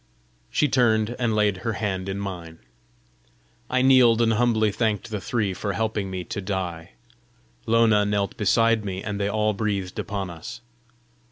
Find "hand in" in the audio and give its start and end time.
1.73-2.17